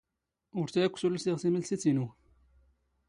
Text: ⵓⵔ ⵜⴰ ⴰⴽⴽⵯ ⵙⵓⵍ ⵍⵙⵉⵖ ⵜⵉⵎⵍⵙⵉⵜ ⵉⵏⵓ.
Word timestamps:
ⵓⵔ 0.59 0.67
ⵜⴰ 0.73 0.81
ⴰⴽⴽⵯ 0.87 0.97
ⵙⵓⵍ 1.01 1.13
ⵍⵙⵉⵖ 1.17 1.35
ⵜⵉⵎⵍⵙⵉⵜ 1.41 1.83
ⵉⵏⵓ. 1.89 2.05